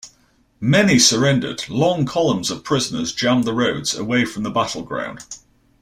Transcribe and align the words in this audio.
Many 0.59 0.97
surrendered-long 0.97 2.07
columns 2.07 2.49
of 2.49 2.63
prisoners 2.63 3.13
jammed 3.13 3.43
the 3.43 3.53
roads 3.53 3.93
away 3.93 4.25
from 4.25 4.41
the 4.41 4.49
battleground. 4.49 5.19